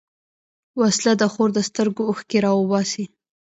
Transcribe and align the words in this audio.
وسله 0.79 1.13
د 1.17 1.23
خور 1.33 1.49
د 1.53 1.59
سترګو 1.69 2.01
اوښکې 2.09 2.37
راوباسي 2.45 3.05